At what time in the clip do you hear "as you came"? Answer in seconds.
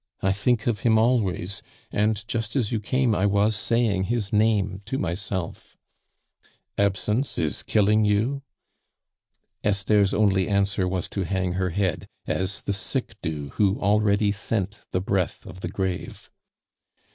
2.55-3.13